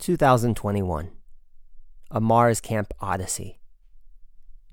[0.00, 1.10] 2021
[2.10, 3.60] A Mars Camp Odyssey.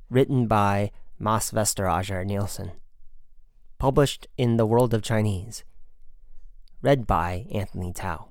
[0.09, 2.71] Written by Mads Vesterager Nielsen.
[3.77, 5.65] Published in The World of Chinese.
[6.81, 8.29] Read by Anthony Tao.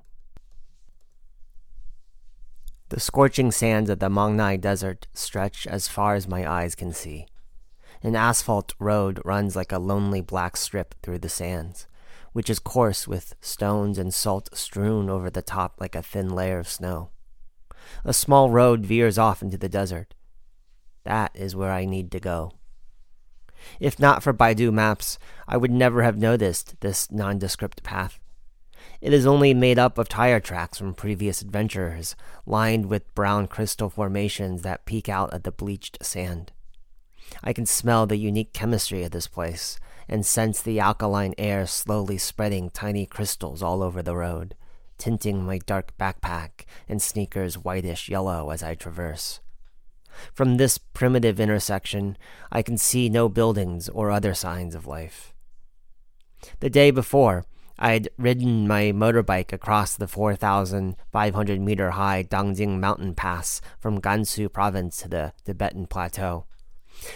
[2.89, 7.27] The scorching sands of the Mongnai Desert stretch as far as my eyes can see.
[8.01, 11.85] An asphalt road runs like a lonely black strip through the sands,
[12.37, 16.59] which is coarse with stones and salt strewn over the top like a thin layer
[16.59, 17.09] of snow.
[18.05, 20.13] A small road veers off into the desert.
[21.03, 22.51] That is where I need to go.
[23.79, 28.19] If not for Baidu Maps, I would never have noticed this nondescript path.
[29.01, 32.15] It is only made up of tire tracks from previous adventures,
[32.45, 36.51] lined with brown crystal formations that peek out at the bleached sand.
[37.43, 42.17] I can smell the unique chemistry of this place and sense the alkaline air slowly
[42.17, 44.55] spreading tiny crystals all over the road,
[44.97, 49.39] tinting my dark backpack and sneakers whitish yellow as I traverse.
[50.33, 52.17] From this primitive intersection,
[52.51, 55.33] I can see no buildings or other signs of life.
[56.59, 57.45] The day before,
[57.79, 64.51] I had ridden my motorbike across the 4,500 meter high Dangjin mountain pass from Gansu
[64.51, 66.45] province to the Tibetan plateau.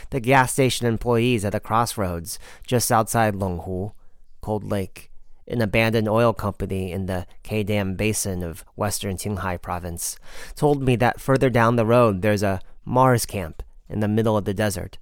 [0.09, 3.93] The gas station employees at the crossroads just outside Lenghu,
[4.41, 5.11] Cold Lake,
[5.47, 10.17] an abandoned oil company in the Qaidam basin of western Qinghai province,
[10.55, 14.45] told me that further down the road there's a Mars camp in the middle of
[14.45, 14.97] the desert.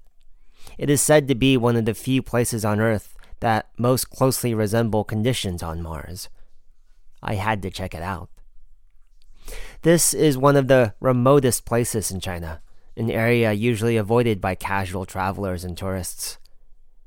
[0.78, 4.54] It is said to be one of the few places on Earth that most closely
[4.54, 6.30] resemble conditions on Mars.
[7.22, 8.30] I had to check it out.
[9.82, 12.62] This is one of the remotest places in China,
[13.00, 16.38] an area usually avoided by casual travelers and tourists.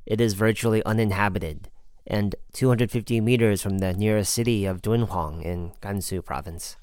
[0.07, 1.69] It is virtually uninhabited
[2.07, 6.77] and 250 meters from the nearest city of Dunhuang in Gansu province.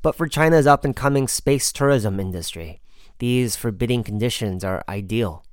[0.00, 2.80] But for China's up and coming space tourism industry,
[3.18, 5.44] these forbidding conditions are ideal.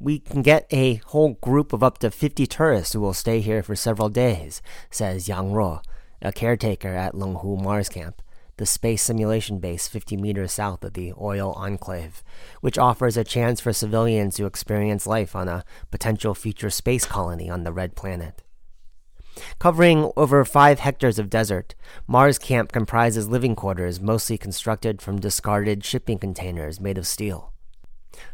[0.00, 3.62] We can get a whole group of up to 50 tourists who will stay here
[3.62, 5.82] for several days, says Yang Ruo,
[6.20, 8.20] a caretaker at Lenghu Mars Camp
[8.56, 12.22] the space simulation base 50 meters south of the oil enclave,
[12.60, 17.50] which offers a chance for civilians to experience life on a potential future space colony
[17.50, 18.42] on the red planet.
[19.58, 21.74] Covering over five hectares of desert,
[22.06, 27.52] Mars Camp comprises living quarters mostly constructed from discarded shipping containers made of steel.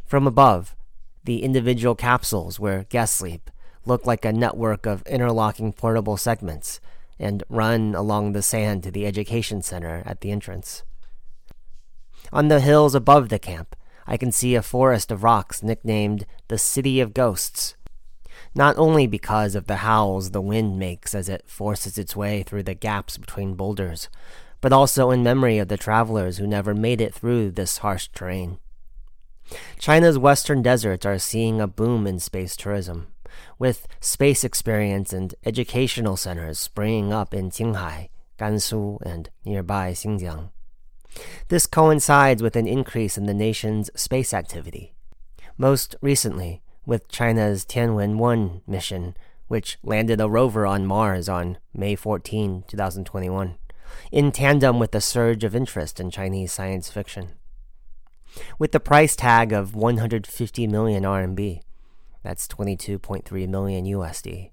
[0.04, 0.76] From above,
[1.24, 3.50] the individual capsules where guests sleep
[3.86, 6.80] look like a network of interlocking portable segments
[7.20, 10.82] and run along the sand to the education center at the entrance.
[12.32, 13.76] On the hills above the camp,
[14.06, 17.76] I can see a forest of rocks nicknamed the City of Ghosts,
[18.54, 22.64] not only because of the howls the wind makes as it forces its way through
[22.64, 24.08] the gaps between boulders,
[24.60, 28.58] but also in memory of the travelers who never made it through this harsh terrain.
[29.78, 33.08] China's western deserts are seeing a boom in space tourism
[33.58, 38.08] with space experience and educational centers springing up in Qinghai,
[38.38, 40.50] Gansu, and nearby Xinjiang.
[41.48, 44.94] This coincides with an increase in the nation's space activity.
[45.58, 49.16] Most recently, with China's Tianwen 1 mission,
[49.48, 53.56] which landed a rover on Mars on May 14, 2021,
[54.12, 57.32] in tandem with the surge of interest in Chinese science fiction.
[58.58, 61.60] With the price tag of 150 million RMB,
[62.22, 64.50] that's 22.3 million USD.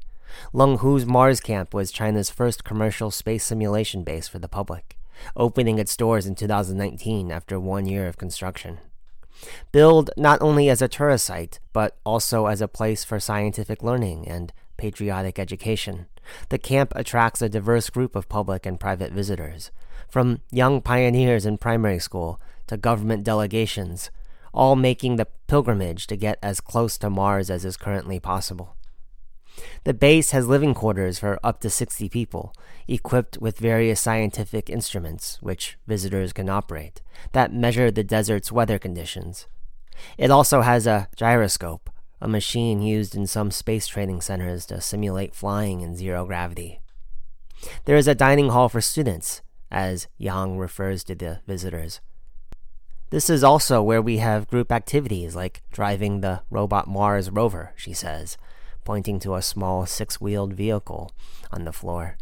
[0.54, 4.98] Lenghu's Mars camp was China's first commercial space simulation base for the public,
[5.36, 8.80] opening its doors in 2019 after one year of construction.
[9.72, 14.28] Billed not only as a tourist site, but also as a place for scientific learning
[14.28, 16.08] and patriotic education,
[16.50, 19.72] the camp attracts a diverse group of public and private visitors,
[20.10, 24.10] from young pioneers in primary school to government delegations,
[24.58, 28.76] all making the pilgrimage to get as close to Mars as is currently possible.
[29.84, 32.54] The base has living quarters for up to 60 people,
[32.88, 37.02] equipped with various scientific instruments, which visitors can operate,
[37.34, 39.48] that measure the desert's weather conditions.
[40.18, 45.36] It also has a gyroscope, a machine used in some space training centers to simulate
[45.36, 46.82] flying in zero gravity.
[47.86, 52.02] There is a dining hall for students, as Yang refers to the visitors.
[53.10, 57.94] This is also where we have group activities like driving the robot Mars rover, she
[57.94, 58.38] says,
[58.84, 61.14] pointing to a small six wheeled vehicle
[61.50, 62.18] on the floor.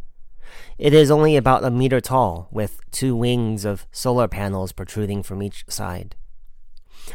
[0.78, 5.42] It is only about a meter tall, with two wings of solar panels protruding from
[5.42, 6.16] each side.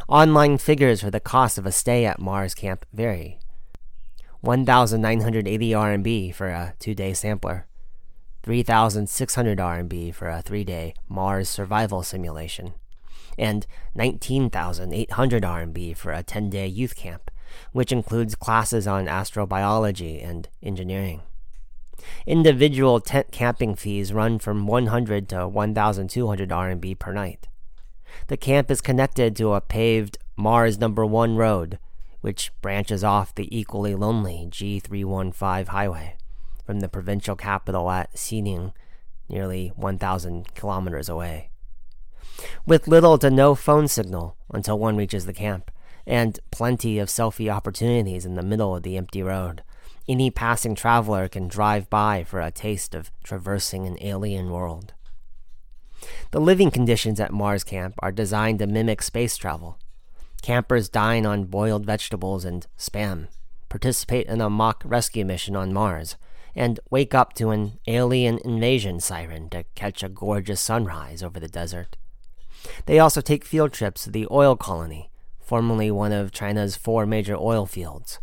[0.09, 3.39] Online figures for the cost of a stay at Mars Camp vary.
[4.41, 7.67] 1,980 RMB for a two day sampler,
[8.43, 12.73] 3,600 RMB for a three day Mars survival simulation,
[13.37, 17.31] and 19,800 RMB for a 10 day youth camp,
[17.71, 21.21] which includes classes on astrobiology and engineering.
[22.25, 27.47] Individual tent camping fees run from 100 to 1,200 RMB per night.
[28.27, 31.79] The camp is connected to a paved Mars number 1 road,
[32.21, 36.15] which branches off the equally lonely G315 highway
[36.65, 38.73] from the provincial capital at Xining,
[39.29, 41.50] nearly 1,000 kilometers away.
[42.65, 45.71] With little to no phone signal until one reaches the camp,
[46.05, 49.63] and plenty of selfie opportunities in the middle of the empty road,
[50.07, 54.93] any passing traveler can drive by for a taste of traversing an alien world.
[56.31, 59.77] The living conditions at Mars Camp are designed to mimic space travel.
[60.41, 63.27] Campers dine on boiled vegetables and spam,
[63.69, 66.17] participate in a mock rescue mission on Mars,
[66.55, 71.47] and wake up to an alien invasion siren to catch a gorgeous sunrise over the
[71.47, 71.97] desert.
[72.85, 75.09] They also take field trips to the oil colony,
[75.39, 78.19] formerly one of China's four major oil fields.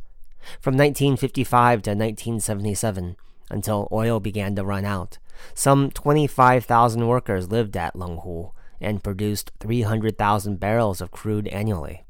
[0.60, 3.16] From 1955 to 1977,
[3.50, 5.18] until oil began to run out,
[5.54, 12.04] some 25,000 workers lived at Lenghu and produced 300,000 barrels of crude annually.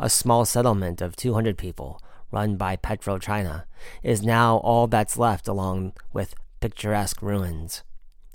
[0.00, 2.00] A small settlement of 200 people,
[2.30, 3.64] run by PetroChina,
[4.02, 7.82] is now all that's left along with picturesque ruins,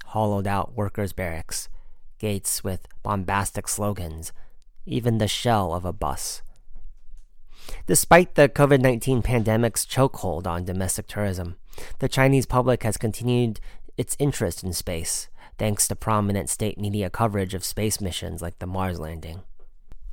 [0.07, 1.69] hollowed out workers' barracks,
[2.23, 4.31] gates with bombastic slogans,
[4.85, 6.41] even the shell of a bus.
[7.85, 11.57] Despite the COVID 19 pandemic's chokehold on domestic tourism,
[11.99, 13.59] the Chinese public has continued
[13.97, 15.27] its interest in space,
[15.57, 19.41] thanks to prominent state media coverage of space missions like the Mars landing.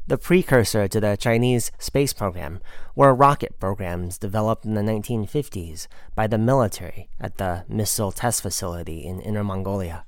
[0.09, 2.59] The precursor to the Chinese space program
[2.97, 5.87] were rocket programs developed in the 1950s
[6.17, 10.05] by the military at the missile test facility in Inner Mongolia,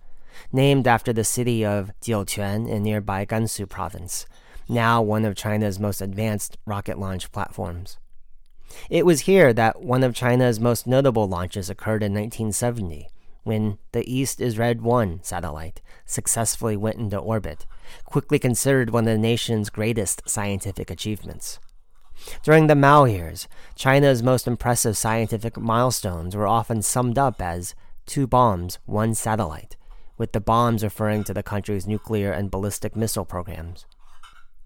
[0.52, 4.26] named after the city of Jiuquan in nearby Gansu province,
[4.68, 7.98] now one of China's most advanced rocket launch platforms.
[8.88, 13.08] It was here that one of China's most notable launches occurred in 1970
[13.44, 17.66] when the East is Red 1 satellite successfully went into orbit,
[18.04, 21.58] quickly considered one of the nation's greatest scientific achievements.
[22.42, 27.74] During the Mao years, China's most impressive scientific milestones were often summed up as
[28.06, 29.76] two bombs, one satellite,
[30.16, 33.86] with the bombs referring to the country's nuclear and ballistic missile programs.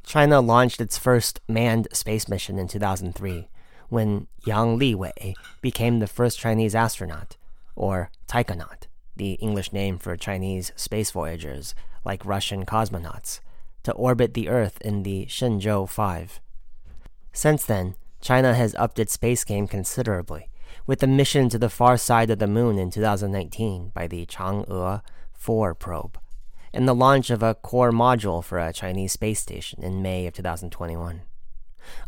[0.04, 3.48] China launched its first manned space mission in 2003
[3.88, 7.36] when Yang Liwei became the first Chinese astronaut
[7.74, 13.40] or taikonaut, the English name for Chinese space voyagers, like Russian cosmonauts,
[13.82, 16.40] to orbit the Earth in the Shenzhou 5.
[17.32, 20.48] Since then, China has upped its space game considerably,
[20.86, 25.02] with a mission to the far side of the moon in 2019 by the Chang'e
[25.46, 26.18] 4 probe,
[26.72, 30.34] and the launch of a core module for a Chinese space station in May of
[30.34, 31.22] 2021.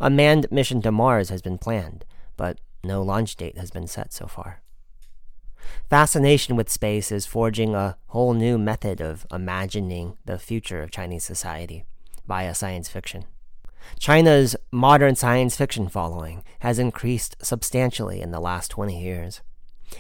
[0.00, 2.04] A manned mission to Mars has been planned,
[2.36, 4.60] but no launch date has been set so far.
[5.88, 11.22] Fascination with space is forging a whole new method of imagining the future of Chinese
[11.22, 11.84] society
[12.26, 13.24] via science fiction.
[14.00, 19.42] China's modern science fiction following has increased substantially in the last 20 years.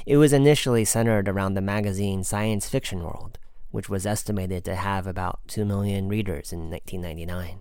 [0.06, 3.38] It was initially centered around the magazine Science Fiction World,
[3.70, 7.60] which was estimated to have about 2 million readers in 1999.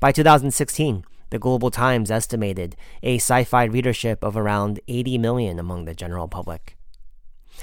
[0.00, 5.84] By 2016, the Global Times estimated a sci fi readership of around 80 million among
[5.84, 6.76] the general public.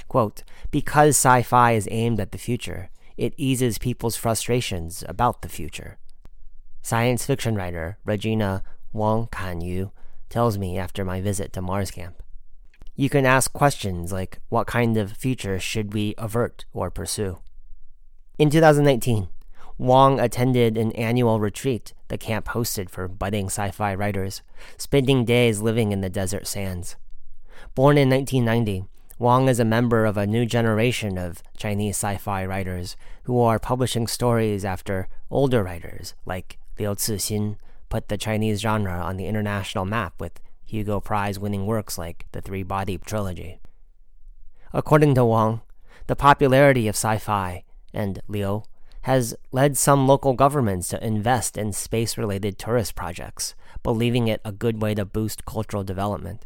[0.08, 5.50] Quote, because sci fi is aimed at the future, it eases people's frustrations about the
[5.50, 5.98] future.
[6.82, 8.62] Science fiction writer Regina
[8.94, 9.92] Wang Kanyu
[10.30, 12.22] tells me after my visit to Mars Camp.
[12.97, 17.39] You can ask questions like what kind of future should we avert or pursue?
[18.39, 19.27] In 2019,
[19.77, 24.41] Wang attended an annual retreat the camp hosted for budding sci fi writers,
[24.77, 26.95] spending days living in the desert sands.
[27.73, 28.85] Born in 1990,
[29.19, 33.59] Wang is a member of a new generation of Chinese sci fi writers who are
[33.59, 37.57] publishing stories after older writers like Liu Cixin
[37.89, 40.39] put the Chinese genre on the international map with
[40.75, 43.60] Hugo Prize winning works like the Three Body Trilogy.
[44.74, 45.62] According to Wang,
[46.08, 47.63] the popularity of sci fi
[47.94, 48.63] and Liu,
[49.03, 54.51] has led some local governments to invest in space related tourist projects, believing it a
[54.51, 56.46] good way to boost cultural development.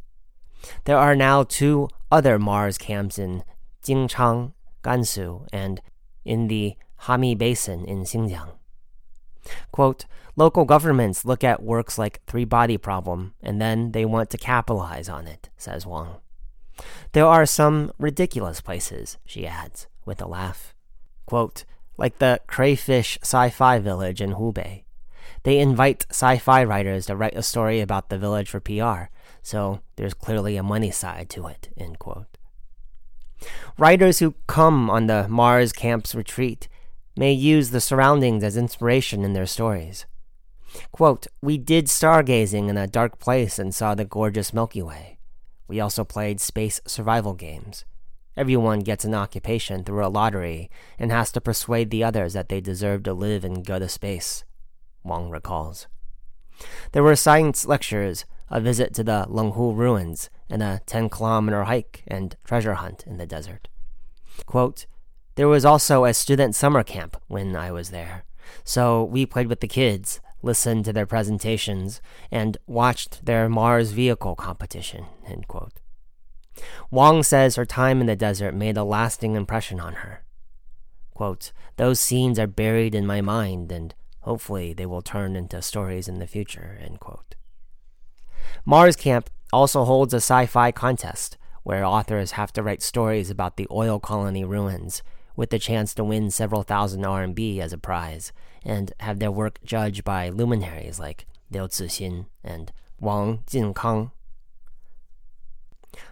[0.84, 3.44] There are now two other Mars camps in
[3.84, 5.82] Jinchang, Gansu, and
[6.24, 8.59] in the Hami Basin in Xinjiang.
[9.72, 10.06] Quote,
[10.36, 15.10] local governments look at works like Three Body Problem and then they want to capitalize
[15.10, 16.18] on it, says Wang.
[17.12, 20.74] There are some ridiculous places, she adds, with a laugh.
[21.26, 21.66] Quote,
[21.98, 24.84] like the Crayfish Sci Fi Village in Hubei.
[25.44, 29.80] They invite sci fi writers to write a story about the village for PR, so
[29.96, 31.70] there's clearly a money side to it.
[31.78, 32.38] End quote.
[33.78, 36.68] Writers who come on the Mars Camp's retreat
[37.20, 40.06] may use the surroundings as inspiration in their stories.
[40.94, 45.20] Quote, We did stargazing in a dark place and saw the gorgeous Milky Way.
[45.68, 47.84] We also played space survival games.
[48.38, 52.62] Everyone gets an occupation through a lottery and has to persuade the others that they
[52.62, 54.46] deserve to live and go to space,
[55.04, 55.88] Wang recalls.
[56.94, 62.02] There were science lectures, a visit to the Lenghu ruins, and a 10 kilometer hike
[62.08, 63.68] and treasure hunt in the desert.
[64.46, 64.86] Quote,
[65.40, 68.26] there was also a student summer camp when I was there,
[68.66, 74.36] so we played with the kids, listened to their presentations, and watched their Mars vehicle
[74.36, 75.06] competition.
[76.92, 80.26] Wang says her time in the desert made a lasting impression on her.
[81.14, 86.10] Quote, Those scenes are buried in my mind, and hopefully they will turn into stories
[86.10, 86.78] in the future.
[88.66, 93.56] Mars Camp also holds a sci fi contest where authors have to write stories about
[93.56, 95.02] the oil colony ruins
[95.40, 98.34] with the chance to win several thousand RMB as a prize
[98.66, 104.12] and have their work judged by luminaries like Liu Cixin and Wang Jinkang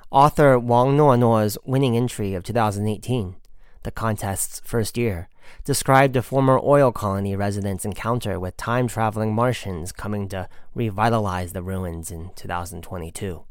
[0.09, 3.35] Author Wang Nuonuo's winning entry of 2018,
[3.83, 5.27] the contest's first year,
[5.65, 11.61] described a former oil colony resident's encounter with time traveling Martians coming to revitalize the
[11.61, 13.43] ruins in 2022.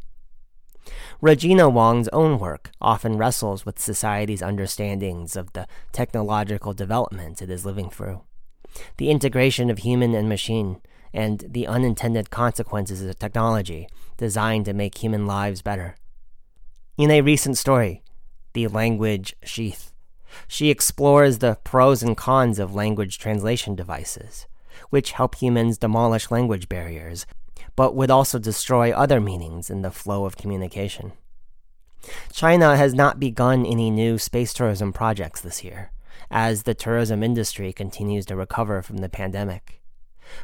[1.21, 7.67] Regina Wong's own work often wrestles with society's understandings of the technological development it is
[7.67, 8.23] living through,
[8.99, 10.81] the integration of human and machine,
[11.13, 15.97] and the unintended consequences of technology designed to make human lives better.
[16.99, 18.03] In a recent story,
[18.53, 19.93] The Language Sheath,
[20.49, 24.47] she explores the pros and cons of language translation devices,
[24.91, 27.27] which help humans demolish language barriers,
[27.77, 31.13] but would also destroy other meanings in the flow of communication.
[32.33, 35.93] China has not begun any new space tourism projects this year,
[36.31, 39.83] as the tourism industry continues to recover from the pandemic.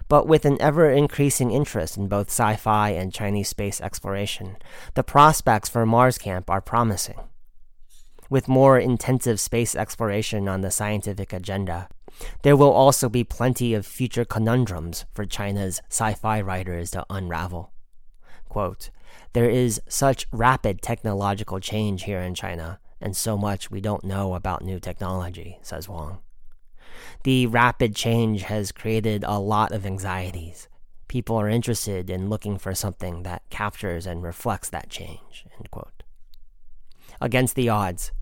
[0.08, 4.56] But with an ever increasing interest in both sci fi and Chinese space exploration,
[4.94, 7.18] the prospects for Mars Camp are promising.
[8.30, 11.88] With more intensive space exploration on the scientific agenda,
[12.42, 17.72] there will also be plenty of future conundrums for China's sci fi writers to unravel.
[18.48, 18.90] Quote,
[19.32, 24.34] there is such rapid technological change here in China, and so much we don't know
[24.34, 26.18] about new technology, says Wang.
[27.24, 30.68] The rapid change has created a lot of anxieties.
[31.08, 35.46] People are interested in looking for something that captures and reflects that change.
[37.20, 38.12] Against the odds,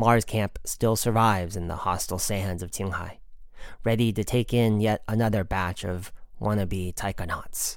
[0.00, 3.18] Mars Camp still survives in the hostile sands of Qinghai,
[3.84, 7.76] ready to take in yet another batch of wannabe taikonauts.